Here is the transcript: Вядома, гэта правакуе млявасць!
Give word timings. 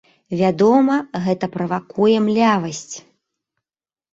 Вядома, 0.37 0.95
гэта 1.27 1.49
правакуе 1.57 2.17
млявасць! 2.29 2.95